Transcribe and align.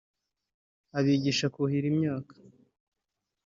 abigisha 0.97 1.45
kuhira 1.55 1.85
imyaka 1.93 2.33